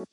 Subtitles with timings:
[0.00, 0.06] За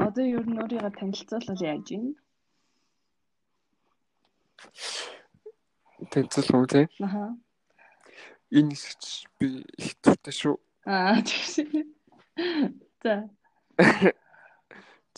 [0.00, 2.16] одоо ер нь өөрийгөө танилцуулбал яаж юм?
[6.08, 6.88] Танилцуул уу те?
[7.04, 7.36] Аха.
[8.56, 9.04] Энэ хэсэгч
[9.36, 10.56] би их дуртай шүү.
[10.88, 11.92] Аа тийм.
[13.04, 13.28] За.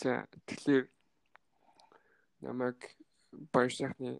[0.03, 0.85] За тэгэхээр
[2.43, 2.79] намайг
[3.31, 4.19] баяр сайхны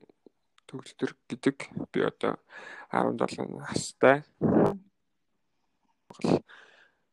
[0.73, 1.57] төгөлдөр гэдэг
[1.93, 2.33] би одоо
[2.89, 4.23] 17 настай.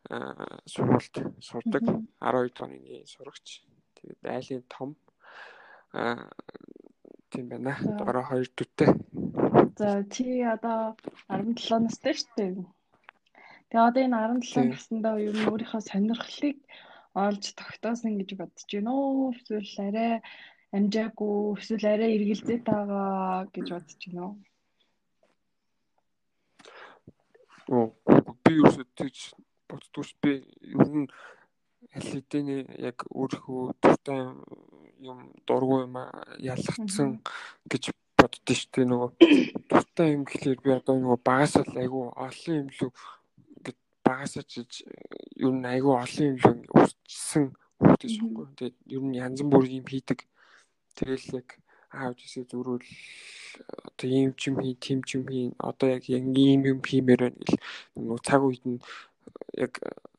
[0.08, 3.60] Аа сургуульд сурдаг 12 оны сурагч.
[4.00, 4.96] Тэгээд айлын том
[5.92, 6.32] аа
[7.28, 7.76] тийм байна.
[8.00, 8.96] Доороо хоёр дүттэй.
[9.76, 10.96] За чи одоо
[11.28, 12.52] 17 настай шүү дээ.
[13.68, 16.58] Тэгээ одоо энэ 17 наснда ер нь өөрийнхөө сонирхлыг
[17.14, 19.36] олж тогтоосон гэж бодож байна уу?
[19.36, 20.24] Эсвэл арай
[20.76, 24.34] амжаагүй, эсвэл арай эргэлзээд байгаа гэж бодож байна уу?
[27.70, 27.86] Оо
[28.44, 29.34] би юусоо тэгж
[29.68, 30.32] боддгоос би
[30.74, 31.08] ер нь
[31.96, 32.48] аль хэдийн
[32.88, 34.18] яг өөрийнхөө дуртай
[35.10, 35.96] юм дургу юм
[36.52, 37.10] ялгцсан
[37.70, 37.84] гэж
[38.18, 39.10] боддоо шүү дээ нөгөө
[39.70, 42.90] дуртай юм гэхлээр би одоо нөгөө багасаа л айгүй олон юм лүү
[43.64, 44.70] гэд багасаа чиж
[45.44, 47.44] ер нь айгүй олон юм лүү урьдчилсан
[47.80, 50.18] хүүхдээс байхгүй тэгээд ер нь янз бүрийн юм хийдэг
[51.00, 51.48] тэгэл яг
[51.90, 52.86] аав жишээ зүрүүл
[53.88, 57.40] одоо ийм ч юм хий тийм ч юм хий одоо яг ийм юм хиймээр байна
[57.40, 57.58] гэл
[57.96, 58.78] нөгөө цаг үед нь
[59.64, 59.72] яг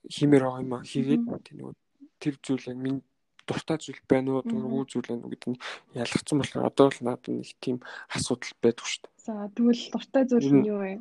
[0.09, 1.75] хиймээр байгаа юм а хийгээд тэр нөгөө
[2.21, 3.01] тэр зүйл яг минь
[3.47, 5.61] дуртай зүйл байна уу дургүй зүйл байна уу гэдэг нь
[6.01, 7.77] ялгцсан болохоор одоо л надад нэг тийм
[8.11, 9.13] асуудал байдаг шүү дээ.
[9.25, 10.93] За тэгвэл дуртай зүйл нь юу вэ?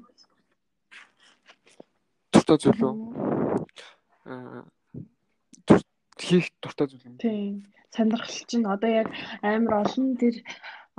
[2.33, 2.95] Дуртай зүйл үү?
[4.31, 4.65] Аа
[6.21, 7.17] хийх дуртай зүйл юм.
[7.19, 7.67] Тийм.
[7.91, 9.09] Сонирхол чинь одоо яг
[9.43, 10.37] амар олон тэр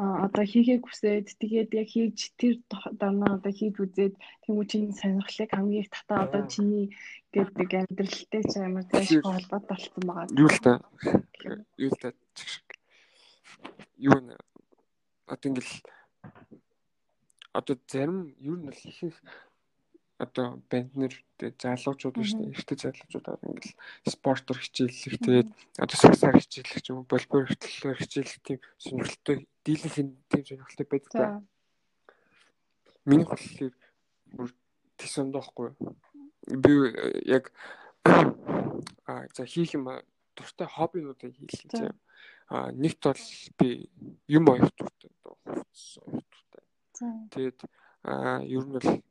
[0.01, 2.53] одоо хийхээ хүсээд тэгээд яг хийж тэр
[2.99, 4.13] дарнаа одоо хийж үзээд
[4.43, 6.85] тэмүүл чиний сонирхлыг хамгийн их татаа одоо чиний
[7.29, 10.27] гэдэг амьдралтай ч амар тийш холбоотой болсон байгаа.
[10.41, 10.73] Юу л та.
[11.77, 12.09] Юу л та.
[14.01, 14.35] Юу нэ
[15.31, 15.73] одоо ингээл
[17.53, 19.17] одоо зарим юу нь л ихэнх
[20.21, 23.73] одоо банднер залуучууд биш үү эртний залуучууд аа ингээл
[24.05, 25.49] спортоор хичээллэх тэгээд
[25.81, 29.95] одоо сагсаар хичээллэх юм болбор хөтлөлөөр хичээллэх тийм сонирхолтой дийлэнх
[30.29, 31.41] тийм сонирхолтой байдаг.
[33.05, 33.73] Миний болохоор
[34.29, 34.49] бүр
[35.01, 35.73] тийсэн доохгүй.
[36.45, 36.71] Би
[37.25, 37.49] яг
[38.05, 39.89] а за хийх юм
[40.37, 41.97] дуртай хоббинуудыг хийлээ тийм.
[42.49, 43.23] А нэгт бол
[43.57, 43.89] би
[44.27, 45.09] юм оёх дуртай.
[47.33, 47.59] Тэгээд
[48.03, 49.01] а ер нь бол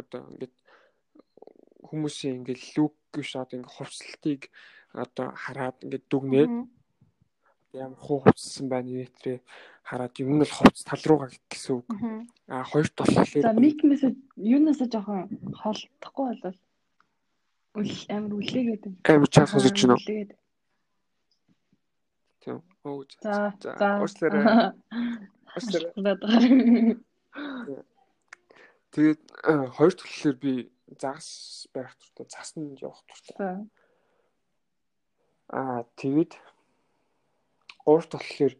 [0.00, 0.56] одоо ингээд
[1.88, 2.62] хүмүүсийн ингээд
[3.12, 4.42] гэж одоо ингээд хувцлалтыг
[4.94, 6.52] одоо хараад ингээд дүгнээд
[7.76, 9.40] ямар хуу хувцсан байна нэтрээ
[9.88, 11.88] хараад юм л хувц тал руугаа гэсэн үг.
[12.48, 14.04] Аа хоёрт болохоор За микнээс
[14.36, 15.28] юунаас жоохон
[15.60, 16.58] холдохгүй болол
[17.80, 19.00] үл амар үлээгээд байна.
[19.08, 20.04] Амар чаас сонсож байна уу?
[22.40, 22.58] Тийм.
[22.84, 23.04] Оо.
[23.20, 24.00] За за.
[24.00, 24.72] Уучлаарай.
[25.56, 26.96] Уучлаарай.
[28.94, 29.22] Тэгээд
[29.76, 30.52] хоёр төлөлөөр би
[30.96, 33.68] загас байх туртай цаснд явах туртай.
[35.52, 36.32] Аа тэгээд
[37.84, 38.54] гуравт болохоор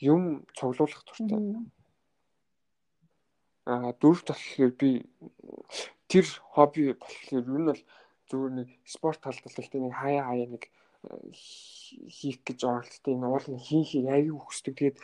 [0.00, 1.40] юм цуглуулах туртай.
[3.68, 4.90] Аа дөрөвт болохоор би
[6.08, 7.82] тэр хобби болохоор юу нь бол
[8.32, 10.64] зүгээр нэг спорт талдалтай нэг хаяа хаяа нэг
[11.32, 13.12] хийх гэж оролддог.
[13.12, 14.74] Энэ уул нь хийх аяг өгсдөг.
[14.76, 14.98] Тэгээд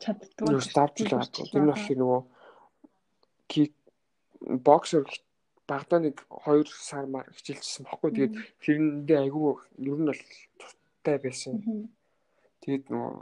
[0.00, 0.60] чаддгүй.
[1.32, 2.22] Тэр нь болохоор нөгөө
[4.40, 5.04] боксер
[5.68, 8.10] багада нэг 2 сар мар хичээлжсэн баггүй.
[8.12, 8.34] Тэгээд
[8.64, 9.52] хэрэндээ айгүй
[9.90, 10.22] ер нь бол
[10.60, 11.54] туртай байсан.
[12.60, 13.12] Тэгээд нөгөө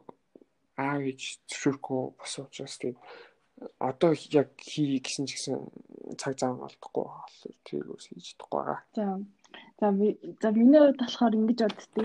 [0.83, 2.99] аав ээж зөвшөөрөхгүй бас учраас тэгээд
[3.79, 5.55] одоо яг хий гэсэн ч гэсэн
[6.19, 8.81] цаг зав олдохгүй болохоор тэргөөс хийж чадахгүй байгаа.
[8.99, 9.07] За.
[9.81, 9.87] За
[10.43, 12.03] за миний хувьд болохоор ингэж боддتي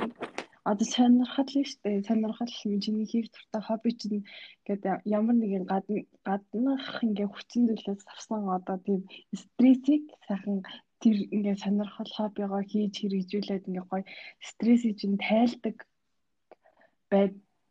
[0.69, 2.07] одоо сонирхол нь шүү дээ.
[2.09, 4.19] Сонирхол миний хийх дуртай хобби чинь
[4.67, 4.83] ингээд
[5.17, 9.01] ямар нэгэн гадна гаднах ингээд хүчин зүйлээс авсан одоо тийм
[9.41, 10.57] стрессийг сайхан
[11.01, 14.03] тэр ингээд сонирхол хоббигоо хийж хэрэгжүүлээд ингээд гоё
[14.49, 15.77] стрессийг чинь тайлдаг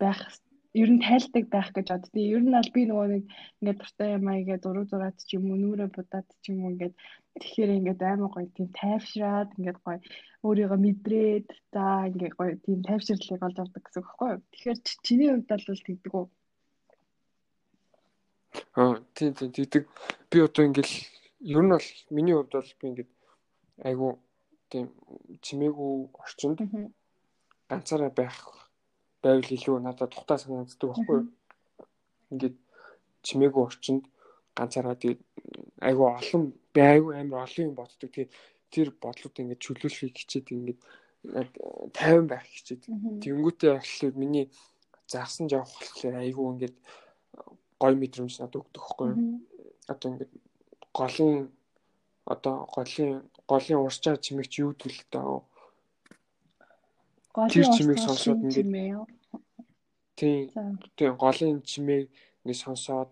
[0.00, 0.20] байх
[0.82, 3.25] ер нь тайлдаг байх гэж боддیں۔ Ер нь аль би нөгөө нэг
[3.60, 6.72] ингээд дуртай юм аа ингээд зураг зураад ч юм уу нүрэ будаад ч юм уу
[6.72, 6.94] ингээд
[7.40, 9.98] тэгэхээр ингээд аймаг гоё тийм тайвшраад ингээд гоё
[10.46, 14.42] өөрийгөө мэдрээд за ингээд гоё тийм тайвширлыг олж авдаг гэсэн үг байхгүй юу?
[14.52, 16.26] Тэгэхээр чиний хувьд бол тэгдэг үү?
[18.80, 19.84] Аа тийм тийм тэгдэг.
[20.30, 20.90] Би одоо ингээд
[21.54, 23.10] ер нь бол миний хувьд бол би ингээд
[23.88, 24.08] айгу
[24.70, 24.86] тийм
[25.44, 25.92] чимээгүй
[26.22, 26.58] орчинд
[27.68, 28.36] ганцаараа байх
[29.22, 31.28] байвал илүү надад тухтай санагддаг байхгүй юу?
[32.32, 32.56] ингээд
[33.26, 34.04] чимээгүй орчинд
[34.56, 35.20] ганцаараа тэгээд
[35.88, 36.44] айгүй олон
[36.76, 38.12] би айгүй амар олон юм боддог.
[38.12, 38.32] Тэгээд
[38.69, 40.81] тэр бодлууд ингээд чөлөөлөхийг хичээд ингээд
[41.96, 42.82] 50 байх хичээд.
[43.25, 44.46] Тэнгүүтээ болохоор миний
[45.08, 46.76] заасан жоох болохоор айгүй ингээд
[47.81, 49.11] гой мэдрэмж надад өгдөг хгүй.
[49.88, 50.32] Одоо ингээд
[50.93, 51.49] голын
[52.26, 55.40] одоо голын голын урсчаа чимэгч юу төлөлтэй аа.
[57.52, 58.69] Тэр чимээг сонсоод ингээд
[60.17, 60.49] Тийм.
[60.96, 62.08] Тийм голын чимээг
[62.43, 63.11] ингээд сонсоод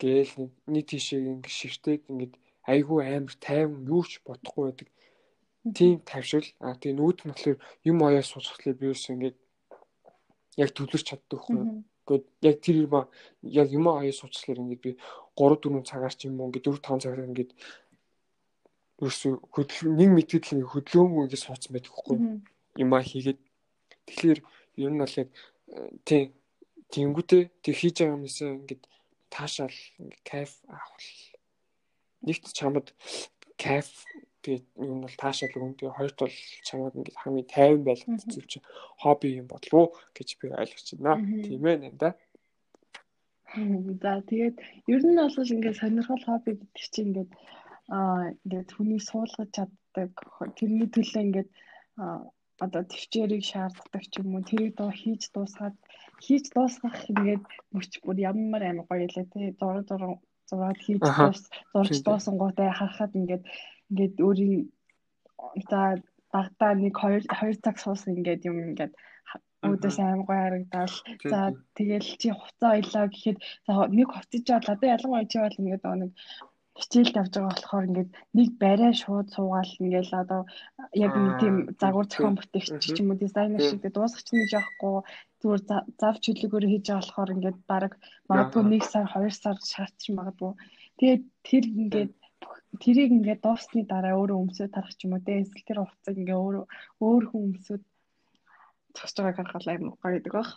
[0.00, 2.34] гээл нэг тийшээ ингээд шивтээд ингээд
[2.72, 4.88] айгүй амар тайван юу ч бодохгүй байдаг.
[5.76, 6.48] Тийм тавшил.
[6.60, 9.36] А тийм нүүд нь болохоор юм аяа суусахлаа би юус ингээд
[10.56, 11.84] яг төлөрч чаддаг байхгүй.
[12.08, 12.94] Гэхдээ яг тэр юм
[13.44, 14.90] яг юм аяа суусахлаа ингээд би
[15.36, 17.52] 3 4 цагаар ч юм уу ингээд 4 5 цагаар ингээд
[19.00, 22.18] ерөөсөө хөдөл нэг мэдгэд л хөдлөөгүй ингээд суудсан байдаг байхгүй.
[22.82, 23.40] Юм аа хийгээд
[24.08, 24.38] тэгэхээр
[24.84, 25.28] ер нь бол яг
[26.04, 26.24] тийм
[26.92, 28.82] тэнгүүтээ тэг хийж байгаа юмнаас ингээд
[29.34, 29.76] таашаал
[30.30, 31.06] кайф авах
[32.26, 32.86] нэгт чамд
[33.56, 33.88] кайф
[34.42, 36.36] тэгээд юм бол таашаал өгөн тэгээд хоёрт бол
[36.66, 38.66] чамд ингээд хамгийн тайван байлгах зүйл чинь
[39.02, 41.22] хобби юм болов уу гэж би ойлгож байна.
[41.46, 42.10] Тийм ээ нэ да.
[44.02, 44.56] За тэгээд
[44.94, 47.30] ер нь бол ингээд сонирхол хобби гэдэг чинь ингээд
[47.96, 50.10] аа ингээд хүний суулгаж чаддаг
[50.56, 51.50] тэрний төлөө ингээд
[52.64, 55.76] одоо төвчээрийг шаарддаг ч юм уу тэрийг доо хийж дуусгаад
[56.24, 57.42] хийж дуусгах ингээд
[57.74, 60.18] мөч бүр ямар амар гоё лээ тий зураг зураг
[60.48, 63.44] зураад хийж дуус зурж дуусан гоотой харахад ингээд
[63.90, 64.56] ингээд өөрийн
[65.70, 65.80] за
[66.32, 68.92] багтаа нэг 2 2 цаг суусан ингээд юм ингээд
[69.66, 70.94] өөдөөс аим гоё харагдал.
[71.32, 71.40] За
[71.76, 76.10] тэгэл чи хуцаа ойлоо гэхэд за нэг хувцаж жаад одоо ялангуяа чи бол ингээд нэг
[76.80, 80.40] хичээлд явж байгаа болохоор ингээд нэг барай шууд суугаал ингээл одоо
[81.04, 84.94] яг нэг тийм загвар зохион бүтээгч ч юм уу дизайнер шиг дуусгач нэг яахгүй
[85.40, 85.62] зүгээр
[86.00, 87.92] зав чөлөөгөөр хийж байгаа болохоор ингээд баг
[88.28, 90.52] магадгүй 1 сар 2 сар шаардчих магадгүй.
[90.98, 92.12] Тэгээд тэр ингээд
[92.82, 96.42] тэрийг ингээд дуусны дараа өөрөө өмсөд тарах ч юм уу те эсвэл тэр хувцас ингээд
[96.44, 96.64] өөрөө
[97.04, 97.82] өөр хүн өмсөд
[98.96, 100.48] зогсож байгааг харахад амар гоё гэдэг баг.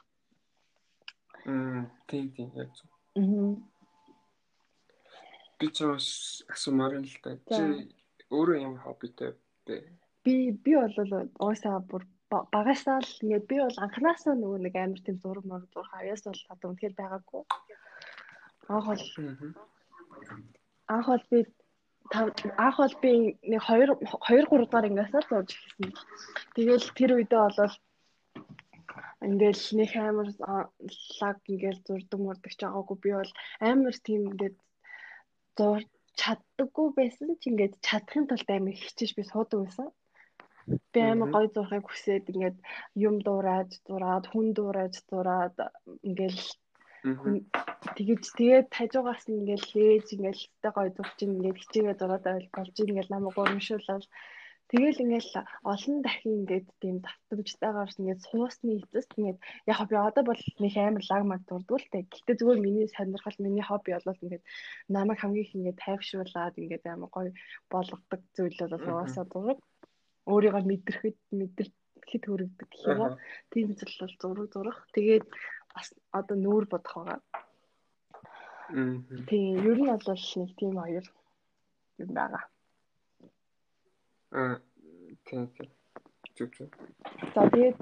[1.46, 2.88] Мм тийм тийм яг зөв.
[3.20, 3.73] Аа
[5.63, 6.07] би ч бас
[6.51, 7.39] асуумаар л да.
[7.48, 7.63] Чи
[8.36, 9.31] өөрөө юм хоббитэй
[9.63, 9.75] бэ?
[10.27, 12.04] Би би бол уусаа бүр
[12.51, 16.42] багасаа л ингээд би бол анханасаа нөгөө нэг амар тийм зураг мөр зурх аяас бол
[16.54, 17.44] одоо үнэхээр байгаагүй.
[18.74, 19.04] Анх бол
[20.95, 21.39] анх бол би
[22.65, 23.12] анх бол би
[23.51, 23.88] нэг 2
[24.27, 25.92] 2 3 дахь ангиасаа зурж эхэлсэн.
[26.56, 27.75] Тэгэл тэр үедээ болол
[29.24, 30.30] ингээл нэг амар
[31.21, 33.31] лаг ингээл зурдаг мурдаг ч байгаагүй би бол
[33.71, 34.57] амар тийм ингээд
[35.58, 35.88] зурж
[36.22, 39.88] чаддаггүй байсан ч ингээд чадахын тулд амар хичээж би суудаг байсан.
[40.94, 42.58] Би амар гоё зурхыг хүсээд ингээд
[43.08, 45.56] юм дуурайж зураад хүн дуурайж зураад
[46.08, 46.42] ингээл
[47.98, 52.26] тэгэж тэгээд тажуугаас нь ингээл лээж ингээл тэ гоё зурч ингээд хичээгээ зураад
[52.56, 54.04] болж ингээл намайг урамшуулаад
[54.74, 55.31] Тэгэл ингээл
[55.70, 59.40] олон дахин ингээд тийм давтамжтайгаар ингээд суусны эцэст ингээд
[59.70, 62.10] яг би одоо бол нэг амар лаг маг дурдгүй л дээ.
[62.10, 64.44] Гэтэ зүгээр миний сонирхол миний хобби болол ингээд
[64.90, 67.31] намайг хамгийн их ингээд тайвшруулад ингээд амар гоё
[67.70, 69.60] болгодог зүйл бол угаасаа дураг.
[70.25, 73.14] Өөрийгөө мэдрэхэд мэдрэхэд хүрэгдэг гэх юм уу.
[73.54, 74.80] Тийм зүйл бол зураг зурах.
[74.98, 75.25] Тэгээд
[75.70, 75.88] бас
[76.18, 77.20] одоо нүүр бодох байгаа.
[79.30, 80.01] Тийм ер нь бол
[80.42, 81.06] нэг тийм хоёр
[82.01, 82.44] юм байгаа.
[84.34, 84.58] Аа
[85.25, 85.70] тийм тийм.
[86.36, 86.72] Зүг зүг.
[87.36, 87.78] За тэгээд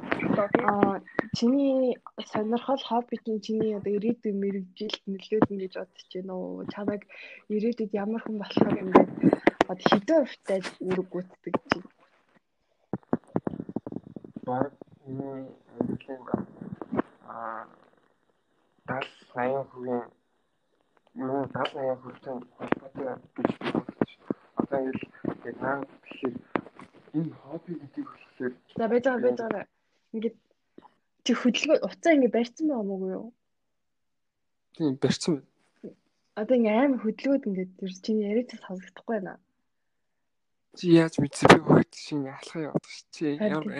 [0.67, 0.99] аа
[1.37, 1.95] чиний
[2.31, 6.67] сонирхол хоббит нь чиний одоо ирээдүйн мэрэгжилд нөлөөлнө гэж бодож байна уу?
[6.73, 7.03] Чамайг
[7.55, 9.11] ирээдүйд ямар хүн болохыг ингээд
[9.71, 11.87] одоо хэдэн хувьтай үүрэг гүйцэтгэж чинь?
[14.47, 14.71] Баг
[15.07, 15.47] миний
[15.79, 16.21] амьдралын
[17.31, 17.63] аа
[18.87, 20.03] 70 80 хувийн
[21.15, 24.11] мөн 70 80 хувьтай холбоотой гэж бодож
[24.59, 24.79] одоо
[25.51, 26.35] ингээд наад тэгэхээр
[27.19, 29.65] энэ хобби гэдэг болохоор за байж байгаа байж байгаа.
[30.15, 30.37] Ингээд
[31.23, 33.27] чи хөдөлгөөн уцаа ингээд барьсан байгаа мó юу?
[34.75, 35.95] Тийм барьсан байна.
[36.39, 39.35] Одоо ингээд амар хөдөлгөөд ингээд тэр чиний яриад сонсохдохгүй байна.
[40.79, 43.75] Чи яаж мэдсэн би хөөд шин алхах яваад чи ямар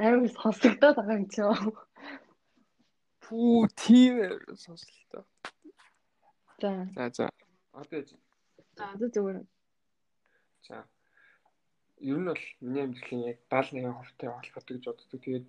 [0.00, 1.42] амар амар сонсогдоод байгаа юм чи
[3.24, 4.20] Пүү тийм
[4.52, 5.24] сонслоо.
[6.60, 6.72] За.
[6.92, 7.26] За за.
[7.72, 8.04] Одоо
[8.76, 9.53] За зүгээр.
[10.68, 10.84] За.
[12.00, 15.20] Ер нь бол миний амьдралын яг 71 хувьтай холбоотой гэж боддог.
[15.20, 15.46] Тэгээд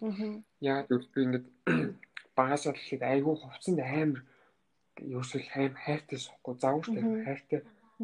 [0.62, 1.48] яагаад гэвэл би ингээд
[2.38, 4.22] багасаа л ихэд айгүй хувцсанд амар
[5.00, 7.60] ерөөсөл хайм хайртай сухгүй заавартай хайртай.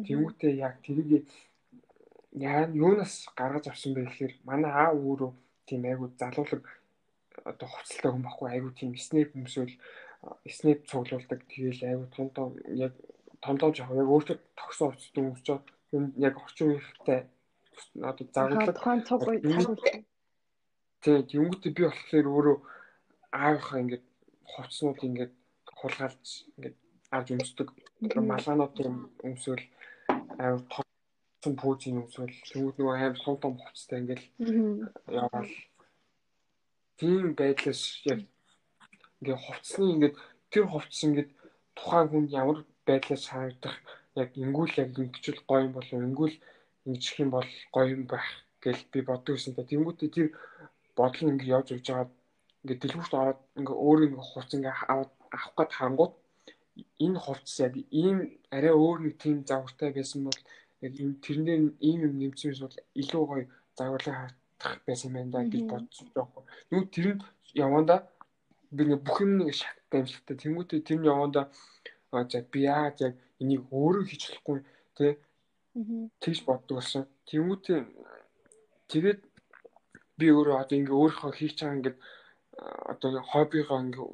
[0.06, 1.28] Тэмүүтээ яг тэрийг
[2.32, 5.32] яа юунаас гаргаж авсан бэ гэхээр манай аа өөрөө
[5.68, 6.64] тийм айгүй залуулаг
[7.44, 9.74] одоо хувцалтай хүн баггүй айгүй тийм снэп хүмүүсөл
[10.56, 11.40] снэп цуглуулдаг.
[11.50, 12.48] Тэгээл аюу том том
[12.86, 12.92] яг
[13.44, 15.48] том том жоо яг өөртөө тогсон хувцас дүнсч
[15.92, 17.20] энэ яг орчин үеийнхтэй
[18.10, 20.04] одоо загварлаг тухайн цуг цаг үе.
[21.02, 22.56] Тэгээ тэнгуүтээ би болохоор өөрөө
[23.32, 24.04] аавынхаа ингээд
[24.52, 25.32] хувцснууд ингээд
[25.78, 26.76] хулгайлж ингээд
[27.16, 27.68] авч өмсдөг.
[28.30, 28.76] Малгаанууд
[29.26, 29.64] өмсвөл
[30.42, 30.60] аюу
[31.42, 34.22] том пүүжийн өмсвөл тэнгуүт нөгөө аим том том хувцастай ингээд
[35.20, 35.52] яваал.
[36.98, 38.20] Тийм байдлаас яг
[39.20, 40.16] ингээ хувцсны ингээд
[40.52, 41.30] тэр хувцс ингээд
[41.76, 43.76] тухайн хүнд ямар байдлаас харагдах
[44.20, 46.36] яг ингүүл яг ингэчүүл гоё юм болов ингүүл
[46.86, 48.26] ингэчих юм бол гоё юм байх
[48.62, 50.28] гэж би боддог гэсэн та тэнгуүтээ тэр
[50.96, 52.08] бодол нь ингээ явж явж байгаа
[52.62, 55.10] ингээ дэлгүүрт ороод ингээ өөрөө ингээ хувц ингээ авах
[55.56, 56.14] гээд хангууд
[57.04, 58.18] энэ хувцс яг ийм
[58.56, 60.40] арай өөр нэг тийм завгартай байсан бол
[60.84, 60.92] яг
[61.24, 63.44] тэрнээ ийм юм нэмсэн бол илүү гоё
[63.76, 66.44] загварлаа хатах байсан юм байна гэж бодсон жоохон.
[66.70, 67.22] Нүг тэр нь
[67.64, 67.96] яванда
[68.76, 70.36] би нэг бүх юм нэг шаттай юм шигтэй.
[70.42, 71.42] Тэнгүүтээ тэр нь яванда
[72.12, 74.58] за би яа яг энийг өөрөө хийж болохгүй
[74.96, 75.12] тий
[76.22, 77.04] тэгж боддог болсон.
[77.28, 77.80] Тэнгүүтээ
[78.92, 79.20] тэгээд
[80.18, 81.98] би өөрөө одоо ингээ өөрийнхөө хийж байгаа ингээд
[82.92, 84.08] одоо хоббигоо ингээ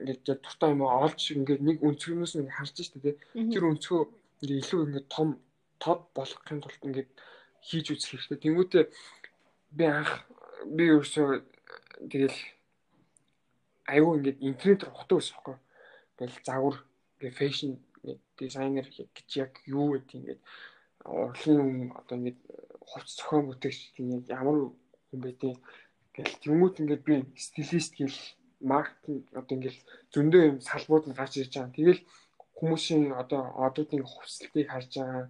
[0.00, 4.02] ингээд яг дуртай юм олж ингээд нэг өнцгөөс нь харж штэ тий тэр өнцгөө
[4.44, 5.28] ингээ илүү ингээ том
[5.80, 7.10] тод болохын тулд ингээд
[7.64, 8.38] хийж үзэх хэрэгтэй.
[8.44, 8.84] Тэнгүүтээ
[9.76, 10.12] би анх
[10.76, 11.28] би өөрсөө
[12.12, 12.38] тэгэл
[13.88, 15.56] аюу ингээд интернет руу хотоо байсан байхгүй.
[16.16, 16.76] Тэгэл загвар
[17.20, 17.72] ингээ фэшн
[18.40, 20.40] дизайнер гэж яг юу гэдэг ингээд
[21.04, 22.40] урлагийн одоо ингээд
[22.80, 24.72] хувц зохион бүтээгч тийм ямар
[25.12, 25.54] юм бэ тийм
[26.16, 28.18] гэл тэмүүд ингээд би стилист гэл
[28.60, 29.78] маркетинг одоо ингээд
[30.12, 31.76] зөндөө юм салбарууд нь гарч ирж байгаа.
[31.76, 32.02] Тэгэл
[32.56, 35.26] хүмүүсийн одоо одуудын хувцлтыг харж байгаа.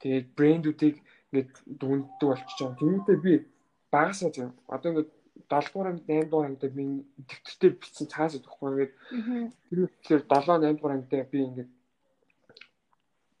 [0.00, 0.96] Тэгээд брэндүүдийг
[1.32, 2.80] ингээд дүнддэг болчихж байгаа.
[2.80, 3.32] Тэмүүдээ би
[3.92, 5.10] багасаа тийм одоо ингээд
[5.46, 6.84] 7 дугаар анги 8 дугаар ангид би
[7.30, 8.92] төвтөртэй бичсэн цаас өгөхгүй ингээд
[10.04, 11.70] тэр тэгэхээр 7 8 дугаар ангид би ингээд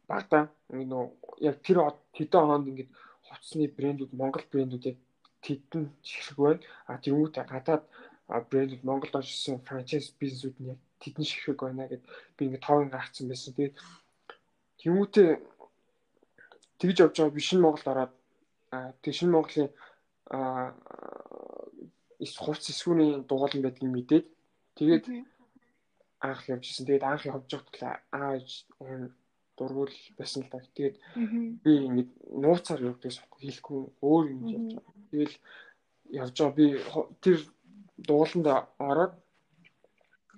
[0.08, 1.04] багтаа нөө
[1.48, 1.78] яг тэр
[2.16, 2.90] хэдэн хонд ингээд
[3.28, 4.98] хувцсны брэндүүд Монгол брэндүүд яг
[5.44, 6.60] тэдэн шиг байна.
[6.88, 7.84] А тэрүүт гадаад
[8.50, 12.02] брэндүүд Монголд орсон франчайз бизнесүүд нь яг тэдэн шиг байна гэд
[12.36, 13.52] би ингээд тоог гаргацсан байсан.
[13.54, 13.76] Тэгээд
[14.80, 15.30] тэрүүтээ
[16.80, 18.12] тэгж явж байгаа би шинэ Монголд ороод
[19.02, 19.68] тэг шинэ Монголын
[22.20, 24.26] а хувц эсвүүний дугуулan байдгийг мэдээд
[24.78, 25.04] тэгээд
[26.20, 26.86] анх явжсэн.
[26.86, 28.66] Тэгээд анх явж байхдаа ааж
[29.56, 30.58] дургуул байсан л да.
[30.74, 30.96] Тэгээд
[31.62, 32.08] би ингэж
[32.42, 34.94] нууцаар явдагс хэлэхгүй өөр юм явж байгаа.
[35.10, 35.36] Тэгэл
[36.22, 36.66] явж байгаа би
[37.22, 37.38] тэр
[37.96, 38.46] дууланд
[38.78, 39.14] ороод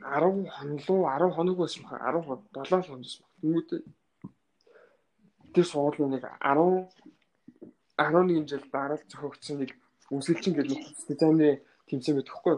[0.00, 2.24] 10 хоног 10 хоног байсан баг 10
[2.68, 3.32] 7 хоног байсан баг.
[3.40, 3.82] Тэмүүтэй
[5.54, 6.88] тэр суулны нэг 10
[7.96, 9.76] 11 жил дараал зохиогдсон нэг
[10.10, 10.68] үсгэлчин гэж
[11.08, 12.56] дизайны тэмцээн байдаг хгүй.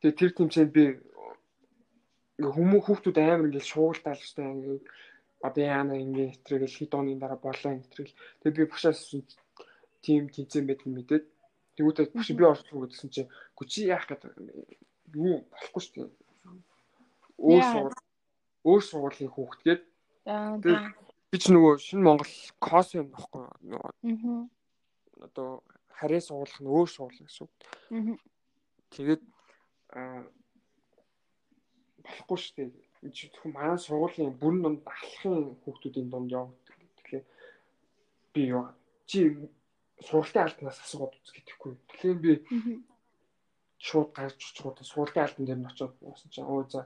[0.00, 0.84] Тэгээ тэр тэмцээнд би
[2.40, 4.84] хүмүүс хүүхдүүд амар ингээл шуугалтаал штэ ингээд
[5.44, 9.00] одоо яана ингээд хэтрэгэл хэд оны дараа болоо хэтрэгэл тэгээ би бушаас
[10.00, 11.24] тим тэнцэн байд нь мэдээд
[11.76, 14.32] тэгвэл буш би орсон гэсэн чинь гүчи яах гэдэг
[15.16, 16.00] юу болохгүй штэ
[17.40, 17.92] өөр суул
[18.64, 19.82] өөр суулын хүүхдгээд
[21.32, 23.92] би ч нөгөө шинэ Монгол кос юм баггүй нөгөө
[25.24, 25.64] одоо
[25.98, 27.48] харьяа суулгах нь өөр суул гэсэн.
[28.94, 29.22] Тэгээд
[29.96, 30.26] аа
[32.04, 32.70] болохгүй шүү дээ.
[33.04, 36.78] Энд зөвхөн манай сургуулийн бүрэн донд алхахын хүүхдүүдийн донд явагддаг.
[36.96, 37.24] Тэгэхээр
[38.34, 38.64] би юу
[39.10, 39.18] чи
[40.06, 41.72] сургалтын албанаас асуугаад үз гэдэхгүй.
[41.88, 42.32] Тэгэхээр би
[43.80, 46.80] шууд гарч очиход сургалтын албан дээр нь очиод уусан чинь өө за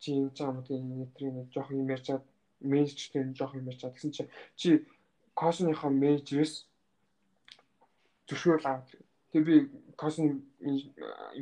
[0.00, 2.24] чи энэ замуудын нэтрийн жоох юм ярьчаад
[2.60, 4.22] менежертэй жоох юм ярьчаад гэсэн чи
[4.60, 4.68] чи
[5.40, 6.54] косныхоо менежерээс
[8.30, 8.88] зөвшөөрөл аваад
[9.34, 9.56] тэгээ би
[9.98, 10.38] косны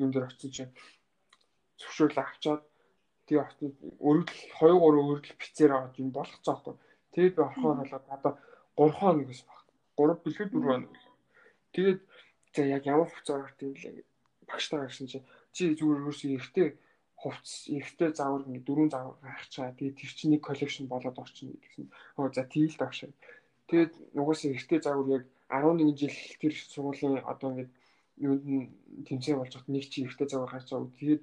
[0.00, 0.72] юм дээр очиж чинь
[1.76, 2.62] зөвшөөрөл авчаад
[3.28, 6.74] Тэгээ очсон өргөдөл 2 3 өргөдөл бицээр аваад юм болох цаахгүй.
[7.12, 8.32] Тэгээд би орхоор болоод одоо
[8.72, 9.60] 3 хоног гэсэн баг.
[10.00, 10.92] 3 бэлгүй 4 хоног.
[11.76, 12.00] Тэгээд
[12.56, 14.00] за яг ямар хугацаа гарт юм лээ.
[14.48, 16.68] Багштай гарсан чинь чи зүгээр өөрсөө эртээ
[17.20, 19.76] хувцс эртээ заавар ингэ дөрөв заавар гарах чаа.
[19.76, 21.84] Тэгээд тэр чинь нэг коллекшн болоод орчихно гэсэн.
[22.16, 23.12] Оо за тийл дагшаа.
[23.68, 27.66] Тэгээд угаасаа эртээ заавар яг 11 жил тэр сургуулийн одоо ингэ
[28.20, 28.68] юунд нь
[29.06, 30.92] тэмцээн болж хат нэг чи эртээ заавар гарч байгаа.
[30.98, 31.22] Тэгээд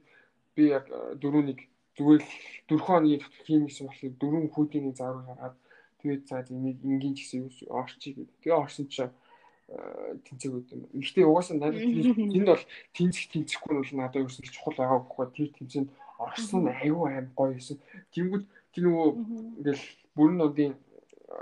[0.55, 0.85] би яг
[1.21, 1.59] дөрөв нэг
[1.97, 2.31] зүгээр л
[2.67, 5.55] дөрвөн хоногийн тийм гэсэн болохоор дөрвөн хүүдийн заавар гаргаад
[5.99, 8.35] тэгээд за энийг энгийн ч гэсэн орчих гэдэг.
[8.41, 9.13] Тэгээ орсон чинь
[9.65, 10.81] тэнцэг үүд юм.
[10.93, 11.81] Гэхдээ угаасаа надад
[12.33, 15.25] тэнд бол тэнцэх тэнцэхгүй нь бол надад ерөөсөө чухал байгаа байхгүй.
[15.33, 15.89] Тэр тэнцэнд
[16.21, 17.77] орсон аюу аим гоё байсан.
[18.13, 19.07] Тэнгүүд тэр нөгөө
[19.59, 20.73] ингээл бүрэн нодын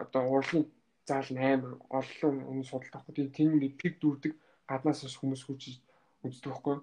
[0.04, 0.66] одоо урлагийн
[1.08, 3.30] заал 8 олон өмнө судалт авахгүй.
[3.30, 4.34] Тийм пик дүрдэг
[4.70, 5.64] гаднаас хүмүүс хурж
[6.24, 6.78] үздэг байхгүй.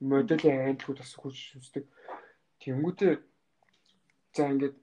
[0.00, 1.84] моделийн айлтгууд бас хүч үздэг.
[2.60, 3.14] Тэнгүүтээ
[4.34, 4.76] за ингээд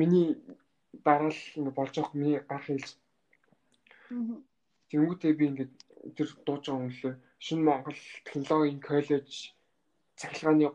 [0.00, 0.36] миний
[1.04, 1.40] дараал
[1.72, 2.88] болж байгаа миний гарах хэлж.
[4.90, 5.72] Тэнгүүтээ би ингээд
[6.16, 7.16] тэр дууж байгаа юм лээ.
[7.44, 9.56] Шинэ Монгол технологийн коллеж
[10.20, 10.68] цахилгааны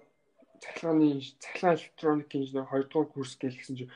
[0.62, 3.94] цахилгааны цахилгаан электроник инженер 2 дугаар курс гэлсэн чинь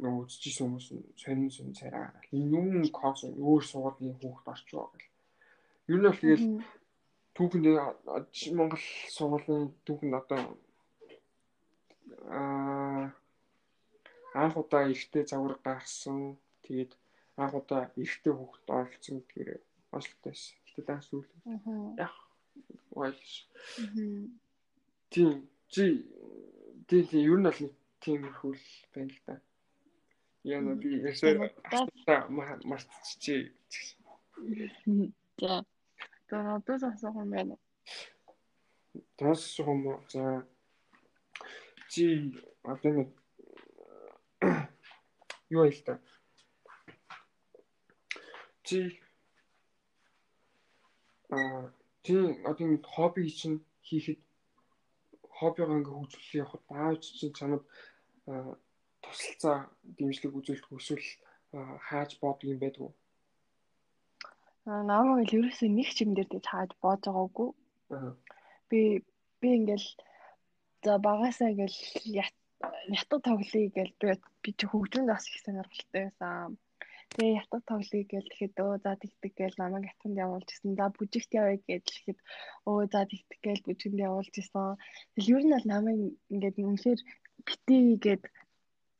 [0.00, 0.86] нөгөө үзчихсэн хүмүүс
[1.20, 2.08] сонин сонин цараа.
[2.32, 5.08] Юм кос өөр сургуулийн хүүхд орчвоо гэл.
[5.92, 6.46] Ер нь бол тэгэл
[7.36, 7.66] түүхэнд
[8.56, 8.84] Монгол
[9.16, 10.40] сургуулийн түүхэнд одоо
[12.28, 13.12] аа
[14.34, 16.38] анх удаа ихтэй загвар гаргасан.
[16.64, 16.92] Тэгээд
[17.36, 19.60] анх удаа ихтэй хүүхд оролцсон гэхээр
[19.92, 20.56] ослтойс.
[20.66, 21.28] Гэтэ даas үл.
[22.00, 22.14] Яг
[22.96, 23.46] вайс.
[25.12, 25.84] Тийм чи
[26.88, 27.60] тийм ер нь бол
[28.00, 29.34] тийм хөл байна л да.
[30.44, 31.50] Яна би ясаа
[32.70, 33.42] мартчихжээ.
[35.38, 35.64] За.
[36.28, 37.56] Тэр одоо асуух юм байна.
[39.16, 40.00] Тас уу?
[40.10, 40.46] За.
[41.88, 43.06] Чи одоо
[45.50, 46.00] юу ял та?
[48.62, 48.98] Чи
[51.30, 51.70] а
[52.02, 54.18] чи одоо нэг хобби чинь хийхэд
[55.38, 57.62] хоббигоо ингээ хөгжүүлэх явахад аавч чинь чамд
[59.04, 59.56] тусалцаа
[59.96, 61.06] дэмжлэг үзүүлэх эсвэл
[61.86, 62.90] хааж боддог юм байдгүй.
[64.70, 67.48] Аа намайг л ерөөсөө нэг ч юм дээр дэж хааж боож байгаагүй.
[68.70, 68.80] Би
[69.40, 69.88] би ингээл
[70.84, 71.78] за багасаа ингээл
[72.22, 74.06] ятг тоглоё гэж би
[74.42, 76.56] би чи хөгжмөнд бас их сонирхолтой байсан.
[77.12, 80.78] Тэгээ ятг тоглоё гэж тэгэхэд өө за тэгдэг гэж намайг ятганд явуулж ирсэн.
[80.80, 82.18] За бүжигт явъя гэж тэгэхэд
[82.70, 84.78] өө за тэгдэг гэж бүжигэнд явуулж ирсэн.
[85.12, 86.00] Тэгэл ер нь бол намайг
[86.32, 87.00] ингээд үнэхээр
[87.46, 88.24] битээ гээд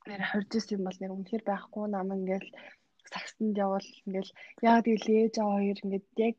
[0.09, 1.85] нэр хорж исэн юм бол нэр үнэхээр байхгүй.
[1.89, 2.47] Намайг ингээд
[3.13, 4.29] сагсанд явал ингээд
[4.69, 6.37] яа тэгэл ээж аваа хоёр ингээд яг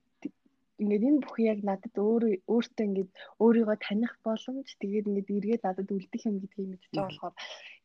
[0.81, 3.11] ингээд энэ бүх яг надад өөрөө өөртөө ингээд
[3.43, 7.35] өөрийгөө таних боломж тэгээд ингээд эргээд надад үлдэх юм гэдгийг мэдчихэж байгаа болохоор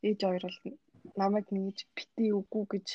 [0.09, 0.59] ээж хоёр бол
[1.21, 2.89] намайг ингэж битээ үгүй гэж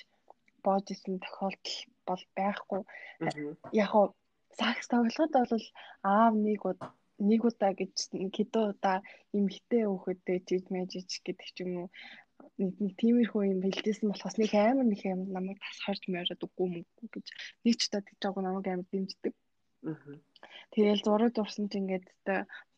[0.65, 2.81] боож исэн тохиолдол бол байхгүй.
[3.83, 4.13] Яг нь
[4.59, 5.65] сакс тоглоход бол
[6.13, 6.91] аав нэг удаа
[7.29, 7.95] нэг удаа гэж
[8.35, 8.97] хэдэн удаа
[9.37, 11.87] эмхтэй өөхөдөө жиж мэжиж гэдэг ч юм уу
[12.59, 16.67] нэг нэг тиймэрхүү юм бэлдээсэн болохоос нэг амар нэг юм намайг бас харж мөрөд үгүй
[16.69, 17.27] мөнгө гэж
[17.65, 19.33] нэг ч удаа тэгж байгаа намайг амар дэмждэг.
[20.73, 22.07] Тэгэл зураг зурсан ч ингээд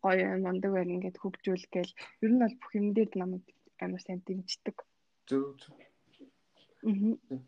[0.04, 3.45] гоё мундаг байна ингээд хөгжүүл гээл ер нь бол бүх юм дээр намайг
[3.84, 4.78] амар сайн дэмждэг.
[5.30, 5.75] Зөв зөв.
[6.86, 7.39] Аа.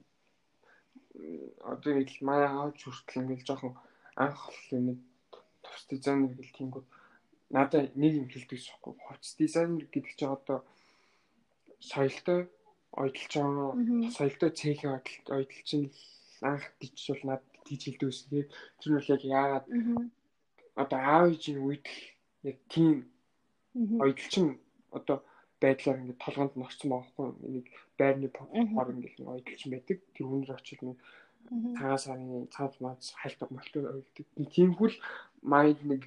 [1.73, 3.73] Одоо így маяа авч хүртэл ингээд жоохон
[4.17, 4.99] анх нэг
[5.63, 6.87] тус дизайнер гэл тиймгүүд
[7.55, 8.93] надад нэг юм хэлдэг шохгүй.
[9.05, 10.65] Хоц дизайнер гэдэг чинь одоо
[11.79, 12.49] соёлтой
[12.91, 13.71] ойдолж байгаа.
[14.17, 14.93] Соёлтой цэхийн
[15.37, 15.91] ойдол чинь
[16.41, 18.25] анх тийч бол надад тийч хэлдэг ус.
[18.29, 19.65] Тэгээд тэр нь бол яг яагаад
[20.81, 21.85] одоо аав ээжийн үед
[22.49, 23.05] яг тийм
[24.03, 24.51] ойдол чинь
[24.97, 25.17] одоо
[25.61, 27.65] байдлаар ингээд толгонд норцсон байгаа хгүй нэг
[27.99, 28.27] байрны
[28.75, 29.97] бор ингээд ойдолч байдаг.
[30.13, 30.97] Тэр хүнээр очил нэг
[31.77, 34.95] цагаан сарын цаад маац хайлтг молтой ойддаг тийм хүл
[35.41, 36.01] майнд нэг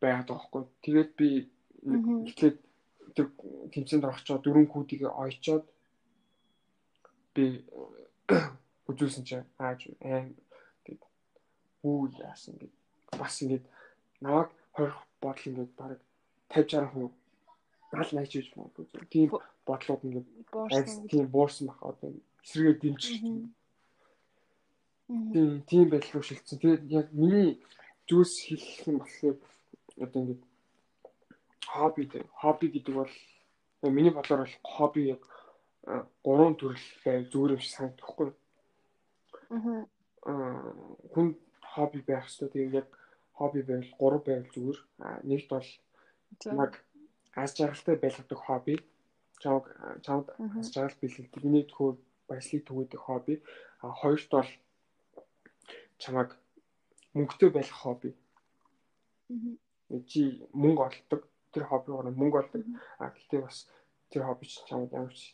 [0.00, 1.28] байгаад байгаа хгүй тэгээд би
[2.28, 2.58] эхлээд
[3.16, 3.26] тэр
[3.72, 5.64] тэмцээнд орохчоо дөрөв күүдийг ойчоод
[7.34, 7.44] би
[8.90, 10.36] үзүүлсэн чинь ааж аим
[11.86, 12.72] үү яасан гэд.
[13.20, 13.64] Бас ингээд
[14.20, 16.00] наваг хорих бодол ингээд баг
[16.50, 17.10] 50 60%
[17.92, 19.30] гал найч гэж магадгүй тийм
[19.66, 20.28] бодлууд ингээд
[21.10, 22.10] тийм буурсан бах одоо
[22.44, 23.14] эсрэгээр дэмжиж
[25.32, 26.58] тийм тийм байдал руу шилжсэн.
[26.58, 27.62] Тэгээд яг миний
[28.08, 29.36] зүйлс хэлэх юм болохоор
[30.04, 30.42] одоо ингээд
[31.66, 32.02] хобби
[32.40, 33.12] хобби гэдэг бол
[33.82, 35.22] миний бодлоор бол хобби яг
[36.24, 38.28] гурван төрөл зүгээр юм шиг санагдахгүй.
[39.50, 40.74] Аа
[41.14, 42.48] хүн хобби байх хэрэгтэй.
[42.50, 42.88] Тэгээд яг
[43.38, 44.78] хобби байвал гурав байвал зүгээр.
[45.28, 45.68] Нэгт бол
[46.64, 46.72] яг
[47.34, 48.74] аз жаргалтай байлгадаг хобби.
[49.38, 49.64] Чамд
[50.02, 50.26] чамд
[50.58, 51.44] аз жаргал бэлгэлдэг.
[51.44, 51.96] Миний төхөөр
[52.28, 53.34] баяслыг түгээдэг хобби.
[53.80, 54.50] А хоёрт бол
[56.02, 56.34] чамаг
[57.14, 58.10] мөнгөтэй байх хобби.
[60.10, 61.22] Чи мөнгө олдог.
[61.56, 62.60] Тэр хоббигоор мөнгө олдог.
[63.00, 63.64] А гэхдээ бас
[64.12, 65.32] тэр хобби ч чамд ямар ч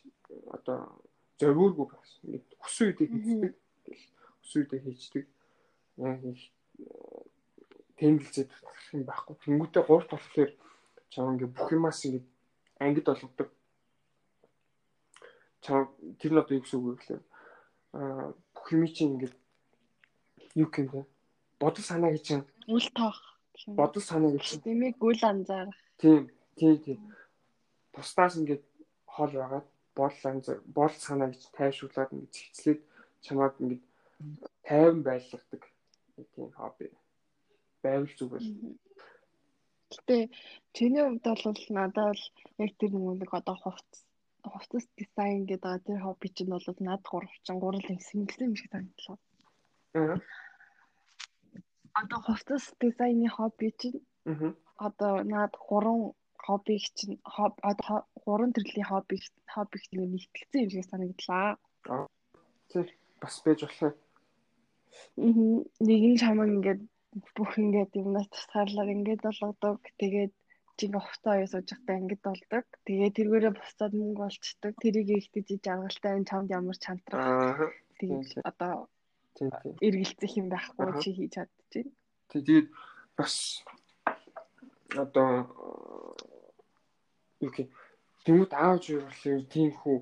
[0.55, 1.03] одоо
[1.35, 2.39] зориулгүй байсан.
[2.63, 3.53] Хүсэн үедээ хийдэг.
[4.39, 5.25] Хүсэн үедээ хийдэг
[5.97, 6.51] яг их
[7.97, 9.35] тэмдэглэжээд болох юм байхгүй.
[9.45, 10.51] Тэнгүүтээ гурт болохоор
[11.09, 12.23] чам ингээ бүх юмас ингээ
[12.79, 13.49] ангид болгодог.
[15.61, 17.23] Чам тэр нь одоо юу гэсэн үг вэ гэхээр
[17.93, 19.31] аа бүх юм чинь ингээ
[20.57, 21.05] юу юм бэ?
[21.61, 23.19] Бодол санаа гэж чинь үл тоох.
[23.69, 24.65] Бодол санаа гэж.
[24.65, 25.77] Тэмийг үл анзаарах.
[25.97, 26.99] Тийм, тийм, тийм.
[27.93, 28.59] Бусдаас ингээ
[29.05, 32.81] хол байгаад анзаар, бодол санаа гэж тайшруулад ингээ зэгцлээд
[33.25, 33.81] чамаад ингээ
[34.67, 35.61] тайван байлгадаг
[36.33, 36.85] тийм хобби
[37.83, 38.45] байвал зүгээр.
[39.93, 40.17] Гэтэ
[40.75, 42.23] чиний хувьд бол надад бол
[42.65, 43.99] яг тэр нэг одоо хувцс
[44.43, 48.71] хувцас дизайн гэдэг байгаа тэр хобби чинь бол над гурвчин гурал юм сэнгсэн юм шиг
[48.71, 49.17] санагдлаа.
[49.99, 50.17] Аа.
[52.01, 54.55] Одоо хувцас дизайны хобби чинь Аа.
[54.77, 56.13] Одоо над гурван
[56.45, 59.15] хоббиг чинь одоо гурван төрлийн хобби
[59.53, 61.57] хоббиг нэг нэгтгэсэн юм шиг санагдлаа.
[62.71, 62.87] Тэр
[63.21, 63.95] бас байж болох.
[65.17, 66.81] Мм нэг нь чамаа ингээд
[67.35, 69.79] бүх ингээд юмнаас тусгаарлаар ингээд болгодог.
[70.01, 70.33] Тэгээд
[70.77, 72.65] чинь хувцас оёо сууж байхдаа ингээд болдог.
[72.87, 74.73] Тэгээд тэргээрээ бусдад мөнгө олцдог.
[74.81, 77.21] Тэрийг ихтэй жиж аргалтай энэ чамд ямар чантрах.
[77.21, 77.69] Аа.
[77.99, 78.73] Тэгээд одоо
[79.85, 81.87] эргэлзэх юм байхгүй чи хийж чадчихэв.
[82.33, 82.67] Тэгээд
[83.17, 83.33] бас
[84.95, 85.29] одоо
[87.41, 87.69] юу гэх
[88.25, 89.97] тэмүүд аавч юу тийм хүү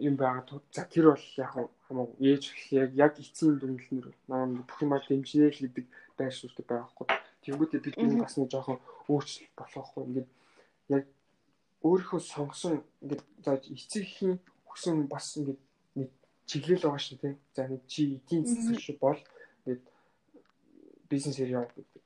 [0.00, 0.60] юм байгаа.
[0.72, 1.52] За тэр бол яг
[1.88, 5.86] хамаагүй ээж яг яг эцсийн дүнлэнэр намайг бүх юмар дэмжээ л гэдэг
[6.16, 7.06] байр суурьтай байгаа хгүй.
[7.44, 8.78] Тэнгүүдээ бид энэ бас нэг жоохон
[9.12, 10.02] өөрчлөлт болохгүй.
[10.08, 10.28] Ингээд
[10.96, 11.04] яг
[11.84, 14.36] өөрийнхөө сонгосон ингээд за эцэгхийн
[14.68, 15.60] хүсэн бас ингээд
[15.98, 16.08] нэг
[16.48, 17.34] чиглэл байгаа шүү дээ.
[17.56, 19.20] За нэг чи эдийн засаг шүү бол
[19.68, 19.84] ингээд
[21.12, 22.02] бизнесээр явах гэдэг.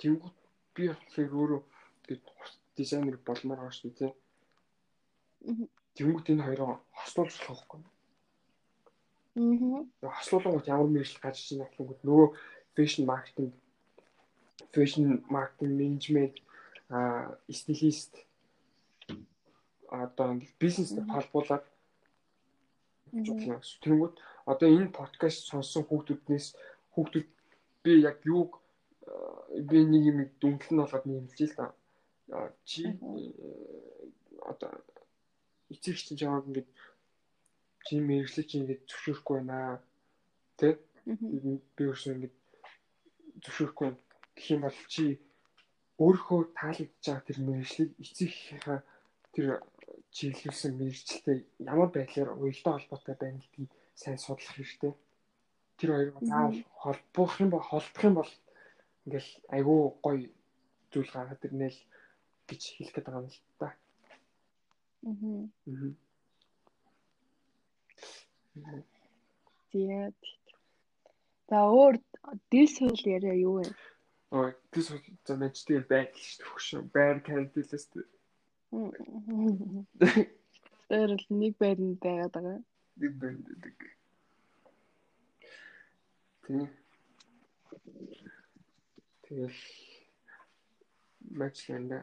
[0.00, 0.36] Тэнгүүд
[0.74, 1.62] би болохоор өөрөө
[2.10, 2.24] ингээд
[2.76, 4.12] дизайнер болмоор байгаа шүү дээ.
[5.96, 7.80] Тэнгүүд энэ хоёроо хослуулж болох байхгүй.
[9.36, 10.10] Аа.
[10.16, 12.28] хослуулгууд ямар мэрэгжил гарч иж байгаа гэвэл нөгөө
[12.76, 13.52] фэшн маркетинг
[14.74, 15.04] фэшн
[15.36, 16.36] маркетинг менежмент
[16.88, 16.98] а
[17.58, 18.12] стилист
[19.88, 21.64] одоо бизнестэй холбуулаад.
[23.12, 24.14] Тэнгүүд
[24.52, 26.46] одоо энэ подкаст сонссон хүүхдүүднээс
[26.92, 27.28] хүүхдүүд
[27.84, 28.60] би яг юуг
[29.70, 31.66] би нэг юм дүнлэн болоод нэмэлж л та.
[32.64, 32.82] Чи
[34.42, 34.72] одоо
[35.70, 36.70] эцэг чинь жаагаад ингээд
[37.86, 39.78] чи мэрэгчлэг чи ингээд зөвшөөрөхгүй байна.
[40.58, 40.78] Тэ?
[41.76, 42.36] Би өөрсөө ингээд
[43.42, 43.88] зөвшөөрөхгүй
[44.36, 45.04] гэх юм бол чи
[46.02, 48.80] өөрийнхөө таалагдж байгаа тэр мэрэгчлийг эцэгийнхээ
[49.34, 49.46] тэр
[50.16, 51.38] чиглүүлсэн мэрэгчлээ
[51.72, 54.92] ямар байдлаар уялдаа холбоотой байна гэдгийг сайн судлах хэрэгтэй.
[55.78, 58.30] Тэр хоёрыг заавал холбох юм бол холдох юм бол
[59.06, 60.28] ингээл айгүй гоё
[60.92, 61.80] зүйл гаргаад ирнэ л
[62.48, 63.68] гэж хэлэх гээд байгаа юм л та.
[68.56, 68.82] Аа.
[69.70, 70.20] Тэгээд
[71.48, 71.94] за өөр
[72.50, 73.66] дил суул яриа юу вэ?
[74.34, 76.50] Ой, дил суул за мэддэг байдал шүү дээ.
[76.50, 77.86] Хөшөө байр карантинлээс
[80.88, 82.58] Тэр л нэг байранд байгаад байгаа.
[83.00, 83.76] Нэг байранд байдаг.
[86.46, 86.70] Тэг.
[89.26, 89.60] Тэгэл
[91.38, 91.98] мэчлэнда.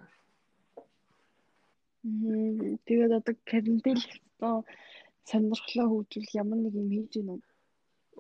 [2.03, 4.05] Мм тэгээд одоо карантин л
[5.29, 7.41] сонирхлоо хөгжүүл ямар нэг юм хийж гинэ үү?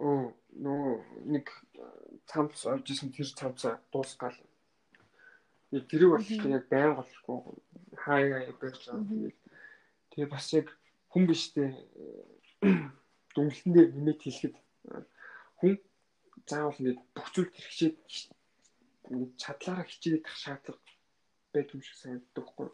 [0.07, 0.31] Оо,
[0.63, 1.45] нөө нэг
[2.31, 4.39] цамц исэн тэр цамцаа дуусгаал.
[5.91, 6.23] Тэрийг бол
[6.55, 7.39] яг байн болохгүй
[8.03, 9.35] хаяа байж байгаа.
[10.15, 10.67] Тэгээ бас яг
[11.11, 11.69] хүн биштэй
[13.35, 14.55] дүнлэндээ нэмээд хэлэхэд
[15.59, 15.73] хүн
[16.47, 18.42] заавал ингэ бүх зүйл хэрэгчээд ингэ
[19.41, 20.81] чадлаараа хичээдэг шаардлага
[21.53, 22.71] байдаг юм шиг санагддаг юу?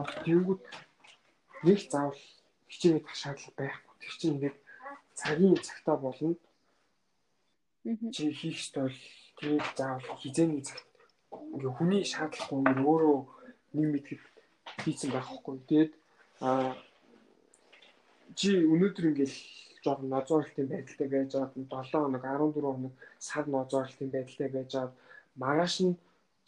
[0.00, 0.62] Аа Тэнгүүд
[1.66, 2.22] нэг заавал
[2.70, 3.94] хичээгээд ах шаардлага байхгүй.
[4.00, 4.56] Тэр чинь ингээд
[5.18, 6.36] цагийн цагтаа болно.
[8.14, 9.00] Чи хийх ёстой бол
[9.38, 10.86] тэрийг заавал хизээний цагт
[11.54, 12.60] ингээ хүний шаардлагагүй
[12.92, 13.18] өөрөө
[13.76, 14.34] нэг мэдэхэд
[14.84, 15.54] хийцэн байхгүй.
[15.68, 15.92] Тэгээд
[16.44, 16.76] аа
[18.34, 19.36] чи өнөөдөр ингээл
[19.84, 24.94] жоохон нозоолтын байдалтай байж байгаа 7 хоног 14 хоног сар нозоолтын байдалтай байж байгаа
[25.36, 25.94] маргааш нь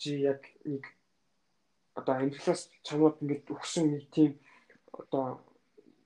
[0.01, 0.85] чи яг нэг
[1.99, 4.33] одоо амьдралаас чамд ингээд өгсөн нэг тийм
[5.01, 5.43] одоо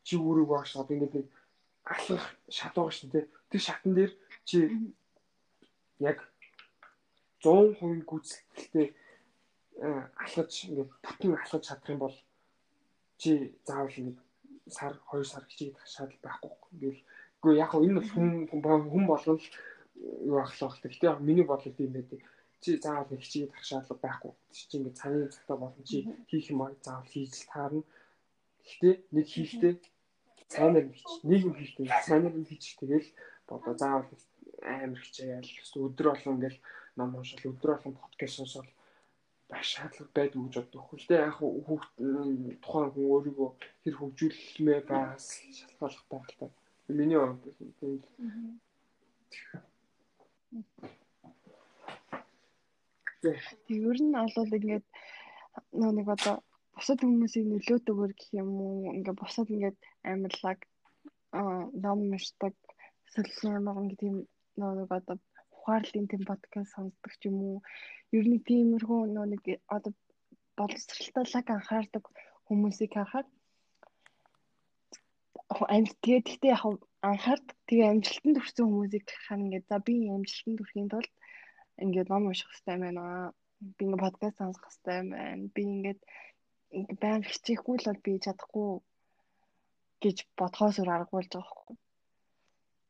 [0.07, 1.29] чи үүрэг багш одоо ингээд нэг
[1.85, 3.25] алхах шат байгаа шүү дээ.
[3.51, 4.13] Тэр шатан дээр
[4.49, 4.59] чи
[6.01, 6.19] яг
[7.45, 8.87] 100% гүйцэтгэлтэй
[10.23, 12.17] алхаж ингээд бүтэн алхаж чадах юм бол
[13.21, 14.17] чи заавал нэг
[14.68, 16.68] сар 2 сар хичээж шаардлага байхгүй.
[16.75, 17.03] Ингээл
[17.42, 19.38] үгүй яг энэ бол хүн хүн болгон
[20.31, 20.79] юу ахлах.
[20.83, 22.20] Гэхдээ миний бодлол тийм байдаг
[22.62, 24.33] чи заавал нэг хичээд ах шаардлага байхгүй.
[24.55, 25.98] Чи ингээд цагийн цагтаа болон чи
[26.31, 27.83] хийх юм аа заавал хийж л таарна.
[28.62, 29.75] Гэхдээ нэг хийхдээ
[30.55, 31.11] сайнаар хич.
[31.27, 33.09] Нэг юм хийхдээ сайнаар хич тэгэл
[33.48, 34.07] бодоо заавал
[34.62, 35.51] амар хичээгээл
[35.87, 36.61] өдөр болгон ингээл
[36.96, 38.68] ном уншил өдөр болгон подкаст сонсоод
[39.53, 40.83] байх шаардлага байдаг гэж боддог.
[40.88, 41.93] Гэхдээ яг хүүхд
[42.65, 43.49] тухайн хүн өөрийгөө
[43.83, 46.47] хэр хөгжүүлмээ байх л та.
[46.88, 47.45] Миний хувьд
[47.79, 47.95] тийм
[53.23, 54.87] Тэг ер нь олвол ингээд
[55.97, 56.35] нэг одоо
[56.75, 59.79] бусад хүмүүсийг нөлөөдөөр гэх юм уу ингээд бусад ингээд
[60.11, 60.59] амьдлаг
[61.83, 62.55] ном уншдаг
[63.07, 64.17] эсвэл ямар нэг тийм
[64.59, 65.17] нэг одоо
[65.62, 67.59] ухаарлын тийм подкаст сонсдог ч юм уу
[68.18, 69.01] ер нь тиймэрхүү
[69.33, 69.44] нэг
[69.77, 69.92] одоо
[70.59, 72.05] боловсралтай лаг анхаардаг
[72.46, 73.29] хүмүүсийг харахад
[75.75, 76.64] амт тэгээд гэхдээ яг
[77.11, 81.12] анхаард тэгээ амжилтанд хүрсэн хүмүүсийг харахаар ингээд за би амжилтанд хүрэхийн тулд
[81.85, 83.33] ингээд ном унших хэрэгтэй байна.
[83.77, 85.51] Би ингээд подкаст сонсох хэрэгтэй байна.
[85.55, 86.01] Би ингээд
[87.01, 88.68] баян хичээхгүй л бол би чадахгүй
[90.03, 91.77] гэж бодхоос өөр аргагүй болж байгаа байхгүй.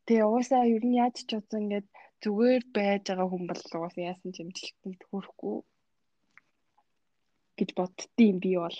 [0.07, 1.87] Тэгээ угаасаа ер нь яаж ч утсан ингээд
[2.23, 5.57] зүгээр байж байгаа хүн бол угаасаа яасан ч амжилтанд хүрэхгүй
[7.59, 8.79] гэж боддtiin би бол.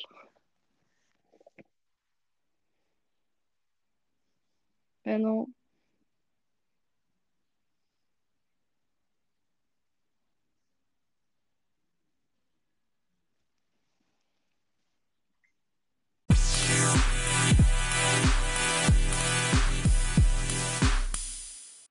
[5.33, 5.43] Уу?